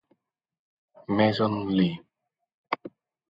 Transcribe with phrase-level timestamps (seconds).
[1.15, 2.01] Mason Lee